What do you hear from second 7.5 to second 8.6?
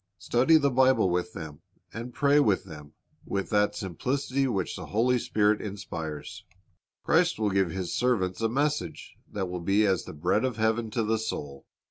give His servants a